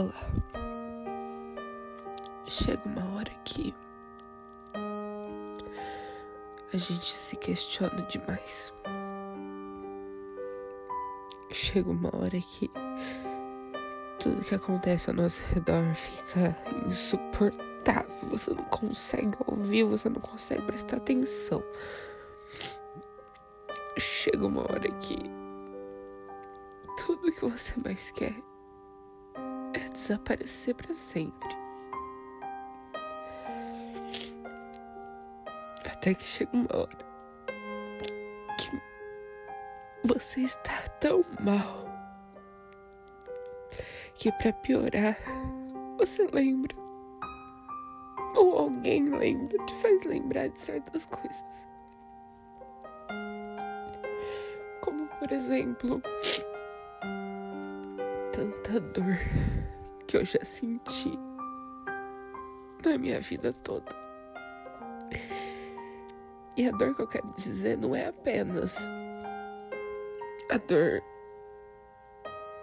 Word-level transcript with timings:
Olá. 0.00 0.14
Chega 2.46 2.80
uma 2.86 3.16
hora 3.16 3.30
que 3.44 3.74
a 6.72 6.76
gente 6.78 7.12
se 7.12 7.36
questiona 7.36 8.00
demais. 8.04 8.72
Chega 11.50 11.90
uma 11.90 12.08
hora 12.16 12.40
que 12.40 12.70
tudo 14.18 14.42
que 14.42 14.54
acontece 14.54 15.10
ao 15.10 15.16
nosso 15.16 15.42
redor 15.52 15.94
fica 15.94 16.56
insuportável. 16.86 18.10
Você 18.30 18.54
não 18.54 18.64
consegue 18.64 19.36
ouvir, 19.46 19.84
você 19.84 20.08
não 20.08 20.22
consegue 20.22 20.62
prestar 20.62 20.96
atenção. 20.96 21.62
Chega 23.98 24.46
uma 24.46 24.62
hora 24.62 24.90
que 24.92 25.18
tudo 27.04 27.30
que 27.30 27.44
você 27.44 27.74
mais 27.84 28.10
quer 28.12 28.34
desaparecer 30.10 30.74
para 30.74 30.94
sempre. 30.94 31.48
Até 35.84 36.14
que 36.14 36.24
chega 36.24 36.50
uma 36.52 36.76
hora 36.76 36.98
que 38.58 40.08
você 40.08 40.40
está 40.40 40.88
tão 41.00 41.24
mal 41.40 41.84
que 44.14 44.32
para 44.32 44.52
piorar 44.52 45.16
você 45.96 46.26
lembra 46.32 46.76
ou 48.34 48.58
alguém 48.58 49.04
lembra, 49.04 49.64
te 49.64 49.74
faz 49.76 50.02
lembrar 50.04 50.48
de 50.48 50.58
certas 50.58 51.06
coisas. 51.06 51.68
Como 54.80 55.06
por 55.18 55.30
exemplo, 55.30 56.02
tanta 58.32 58.80
dor 58.80 59.18
que 60.10 60.16
eu 60.16 60.24
já 60.24 60.44
senti 60.44 61.16
na 62.84 62.98
minha 62.98 63.20
vida 63.20 63.52
toda. 63.52 63.94
E 66.56 66.66
a 66.66 66.72
dor 66.72 66.96
que 66.96 67.02
eu 67.02 67.06
quero 67.06 67.28
dizer 67.36 67.78
não 67.78 67.94
é 67.94 68.08
apenas 68.08 68.76
a 70.50 70.58
dor 70.66 71.00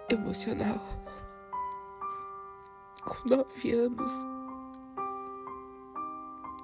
emocional. 0.09 0.77
Com 3.05 3.29
nove 3.29 3.71
anos, 3.71 4.11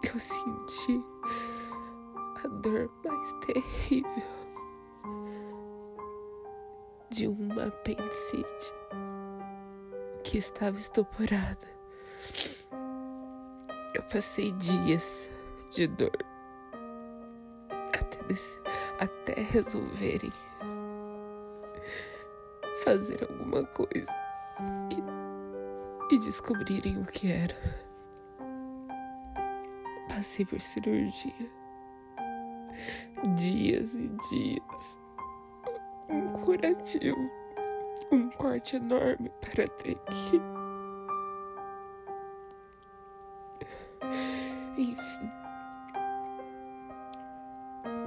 eu 0.04 0.20
senti 0.20 1.02
a 2.44 2.48
dor 2.50 2.92
mais 3.06 3.32
terrível 3.46 4.34
de 7.10 7.30
uma 7.30 7.68
apendicite 7.68 8.74
que 10.34 10.40
estava 10.40 10.76
estuporada. 10.76 11.68
Eu 13.94 14.02
passei 14.12 14.52
dias 14.54 15.30
de 15.70 15.86
dor 15.86 16.18
até, 17.94 18.18
até 19.00 19.42
resolverem 19.44 20.32
fazer 22.84 23.28
alguma 23.30 23.64
coisa 23.64 24.12
e, 26.10 26.16
e 26.16 26.18
descobrirem 26.18 27.00
o 27.00 27.06
que 27.06 27.32
era. 27.32 27.56
Passei 30.08 30.48
por 30.48 30.60
cirurgia 30.60 31.52
dias 33.36 33.94
e 33.94 34.08
dias 34.32 35.00
um 36.10 36.34
curativo, 36.44 37.30
um 38.12 38.30
corte 38.30 38.76
enorme 38.76 39.30
para 39.42 39.68
ter 39.68 39.96
que. 39.96 40.42
Enfim. 44.78 45.32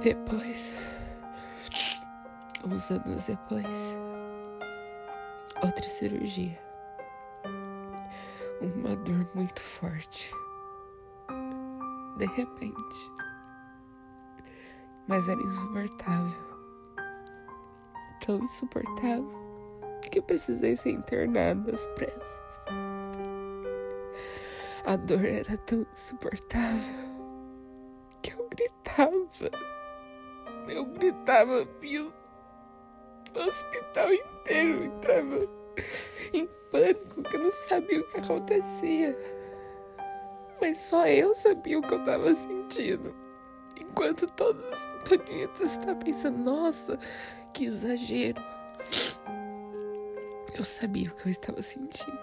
Depois, 0.01 0.73
uns 2.65 2.91
anos 2.91 3.25
depois, 3.25 3.95
outra 5.63 5.83
cirurgia. 5.83 6.59
Uma 8.61 8.95
dor 8.95 9.29
muito 9.33 9.61
forte. 9.61 10.31
De 12.17 12.25
repente. 12.25 13.11
Mas 15.07 15.29
era 15.29 15.39
insuportável 15.41 16.47
tão 18.27 18.39
insuportável 18.39 19.46
que 20.09 20.21
precisei 20.21 20.77
ser 20.77 20.91
internada 20.91 21.73
às 21.73 21.85
pressas. 21.87 22.65
A 24.85 24.95
dor 24.95 25.25
era 25.25 25.57
tão 25.57 25.85
insuportável 25.93 26.95
que 28.21 28.31
eu 28.33 28.47
gritava. 28.49 29.51
Eu 30.67 30.85
gritava, 30.85 31.65
viu? 31.81 32.13
O 33.35 33.39
hospital 33.39 34.13
inteiro 34.13 34.85
entrava 34.85 35.47
em 36.33 36.47
pânico, 36.71 37.21
que 37.23 37.35
eu 37.35 37.43
não 37.43 37.51
sabia 37.51 37.99
o 37.99 38.07
que 38.07 38.19
acontecia. 38.19 39.17
Mas 40.59 40.77
só 40.77 41.05
eu 41.05 41.35
sabia 41.35 41.79
o 41.79 41.81
que 41.81 41.93
eu 41.93 41.99
estava 41.99 42.33
sentindo. 42.33 43.13
Enquanto 43.79 44.25
todos 44.33 44.63
os 44.63 45.09
bonitos 45.09 45.71
estavam 45.71 45.99
pensando, 45.99 46.37
nossa, 46.37 46.97
que 47.53 47.65
exagero. 47.65 48.41
Eu 50.57 50.63
sabia 50.63 51.07
o 51.07 51.15
que 51.15 51.27
eu 51.27 51.31
estava 51.31 51.61
sentindo. 51.61 52.19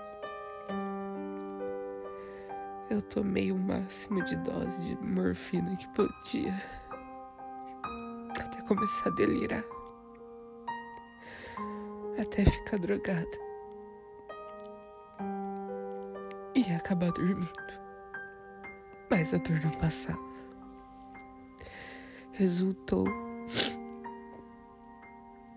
Eu 2.91 3.01
tomei 3.01 3.53
o 3.53 3.57
máximo 3.57 4.25
de 4.25 4.35
dose 4.39 4.83
de 4.83 4.97
morfina 4.97 5.77
que 5.77 5.87
podia. 5.91 6.53
Até 8.31 8.61
começar 8.63 9.09
a 9.09 9.13
delirar. 9.13 9.63
Até 12.21 12.45
ficar 12.45 12.81
drogada. 12.81 13.39
E 16.57 16.73
acabar 16.73 17.13
dormindo. 17.13 17.53
Mas 19.09 19.33
a 19.33 19.37
dor 19.37 19.61
não 19.63 19.71
passava. 19.79 20.19
Resultou 22.33 23.07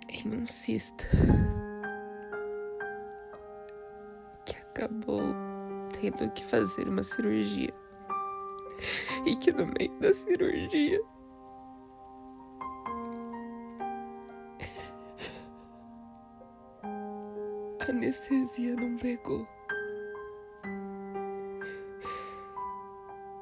em 0.09 0.27
um 0.27 0.45
cisto 0.45 1.07
acabou 4.77 5.33
tendo 5.99 6.29
que 6.33 6.45
fazer 6.45 6.87
uma 6.87 7.01
cirurgia 7.01 7.73
e 9.25 9.35
que 9.35 9.51
no 9.51 9.65
meio 9.65 9.91
da 9.99 10.13
cirurgia 10.13 11.01
a 17.79 17.89
anestesia 17.89 18.75
não 18.75 18.95
pegou. 18.97 19.47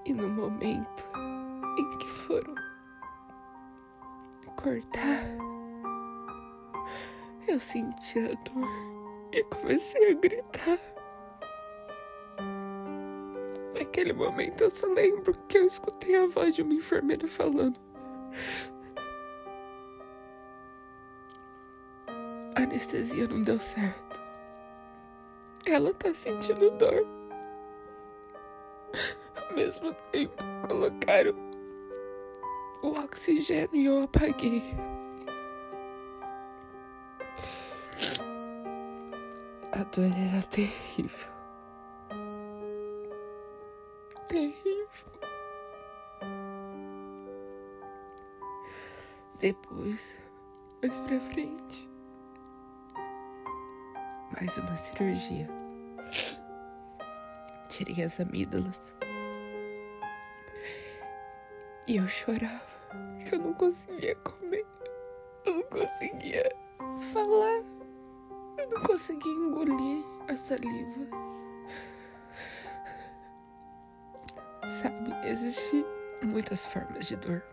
E 0.06 0.14
no 0.14 0.30
momento 0.30 1.06
em 1.78 1.98
que 1.98 2.08
foram 2.08 2.56
cortar 4.56 5.26
eu 7.46 7.60
senti 7.60 8.20
a 8.20 8.32
dor 8.50 8.70
e 9.34 9.44
comecei 9.44 10.12
a 10.12 10.14
gritar. 10.14 10.95
Naquele 13.96 14.12
momento 14.12 14.62
eu 14.62 14.70
só 14.70 14.88
lembro 14.88 15.34
que 15.48 15.58
eu 15.58 15.66
escutei 15.66 16.18
a 16.18 16.28
voz 16.28 16.54
de 16.54 16.62
uma 16.62 16.74
enfermeira 16.74 17.26
falando. 17.30 17.80
A 22.54 22.64
anestesia 22.64 23.26
não 23.26 23.42
deu 23.42 23.58
certo. 23.58 24.20
Ela 25.66 25.94
tá 25.94 26.14
sentindo 26.14 26.72
dor. 26.72 27.08
Ao 29.34 29.56
mesmo 29.56 29.94
tempo, 30.12 30.44
colocaram 30.68 31.34
o 32.84 33.00
oxigênio 33.00 33.76
e 33.76 33.86
eu 33.86 34.04
apaguei. 34.04 34.62
A 39.72 39.84
dor 39.84 40.12
era 40.18 40.44
terrível. 40.48 41.35
Terrível. 44.36 44.90
Depois, 49.40 50.14
mais 50.82 51.00
pra 51.00 51.22
frente, 51.22 51.90
mais 54.34 54.58
uma 54.58 54.76
cirurgia. 54.76 55.48
Tirei 57.70 58.04
as 58.04 58.20
amígdalas. 58.20 58.94
E 61.88 61.96
eu 61.96 62.06
chorava, 62.06 62.62
eu 63.32 63.40
não 63.40 63.54
conseguia 63.54 64.16
comer. 64.16 64.66
Eu 65.46 65.56
não 65.56 65.64
conseguia 65.64 66.54
falar. 67.14 67.64
Eu 68.58 68.70
não 68.70 68.82
consegui 68.84 69.30
engolir 69.30 70.04
a 70.28 70.36
saliva. 70.36 71.26
Sabe, 74.68 75.14
existem 75.24 75.86
muitas 76.24 76.66
formas 76.66 77.08
de 77.08 77.16
dor. 77.18 77.44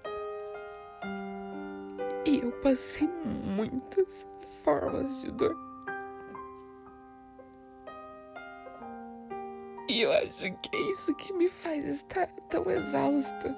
E 2.25 2.39
eu 2.39 2.53
passei 2.63 3.09
muitas 3.47 4.27
formas 4.65 5.21
de 5.21 5.31
dor. 5.33 5.57
E 9.89 10.01
eu 10.01 10.13
acho 10.13 10.39
que 10.39 10.77
é 10.77 10.81
isso 10.93 11.15
que 11.17 11.33
me 11.35 11.51
faz 11.51 11.87
estar 11.87 12.27
tão 12.49 12.65
exausta. 12.71 13.55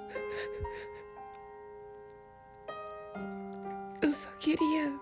Eu 4.01 4.11
só 4.11 4.29
queria 4.31 4.99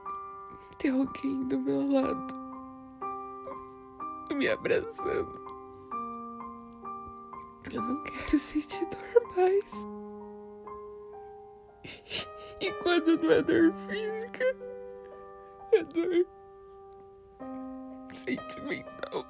ter 0.78 0.90
alguém 0.90 1.48
do 1.48 1.60
meu 1.60 1.92
lado, 1.92 2.36
me 4.36 4.48
abraçando. 4.48 5.53
Eu 7.72 7.82
não 7.82 8.04
quero 8.04 8.38
sentir 8.38 8.86
dor 8.88 9.36
mais. 9.36 9.66
E 12.62 12.72
quando 12.82 13.18
não 13.18 13.32
é 13.32 13.42
dor 13.42 13.74
física, 13.88 14.44
é 15.74 15.84
dor 15.84 16.26
sentimental. 18.12 19.26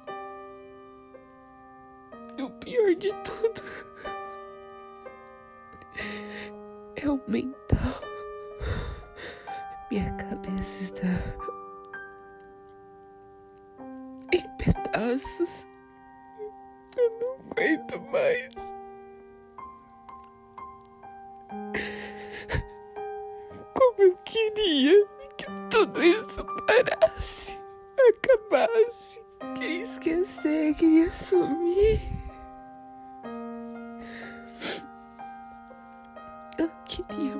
E 2.36 2.42
o 2.42 2.50
pior 2.50 2.94
de 2.94 3.12
tudo 3.22 3.62
é 6.96 7.08
o 7.08 7.20
mental. 7.28 7.54
Minha 9.90 10.16
cabeça 10.16 10.82
está 10.82 11.06
em 14.32 14.56
pedaços. 14.56 15.66
Aguento 17.64 17.98
mais. 18.12 18.74
Como 23.72 24.02
eu 24.02 24.18
queria 24.22 25.06
que 25.38 25.46
tudo 25.70 26.02
isso 26.02 26.44
parasse, 26.66 27.58
acabasse. 28.10 29.24
Queria 29.54 29.82
esquecer, 29.82 30.74
queria 30.74 31.10
sumir. 31.10 32.02
Eu 36.58 36.70
queria 36.84 37.34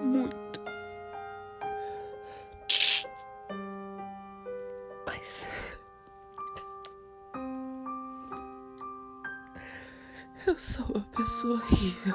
Eu 10.47 10.59
sou 10.59 10.85
uma 10.87 11.07
pessoa 11.17 11.55
horrível. 11.55 12.15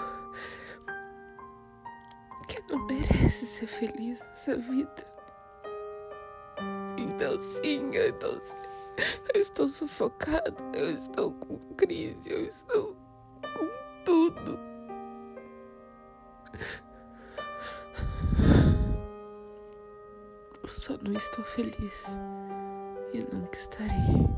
Que 2.47 2.61
não 2.69 2.85
merece 2.85 3.45
ser 3.45 3.65
feliz 3.65 4.19
nessa 4.19 4.55
vida. 4.55 5.05
Então, 6.97 7.41
sim, 7.41 7.89
eu 7.93 8.09
estou, 8.09 8.39
eu 9.33 9.41
estou 9.41 9.67
sufocada. 9.67 10.55
Eu 10.73 10.91
estou 10.91 11.31
com 11.31 11.57
crise. 11.75 12.31
Eu 12.31 12.45
estou 12.45 12.95
com 13.41 14.03
tudo. 14.05 14.59
Eu 20.61 20.69
só 20.69 20.97
não 21.01 21.13
estou 21.13 21.43
feliz. 21.43 22.05
E 23.11 23.23
nunca 23.33 23.57
estarei. 23.57 24.28